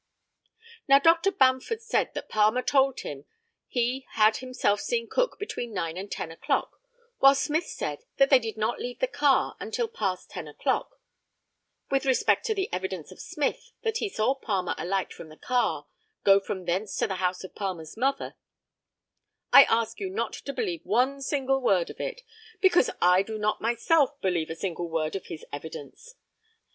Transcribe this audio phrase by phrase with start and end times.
[0.87, 1.31] Now Dr.
[1.31, 3.25] Bamford said that Palmer told him
[3.67, 6.81] he had himself seen Cook between nine and ten o'clock,
[7.19, 10.99] while Smith said that they did not leave the car until past ten o'clock.
[11.91, 15.85] With respect to the evidence of Smith that he saw Palmer alight from the car,
[16.23, 18.33] go from thence to the house of Palmer's mother,
[19.53, 22.21] I ask you not to believe one single word of it,
[22.59, 26.15] because I do not myself believe a single word of his evidence.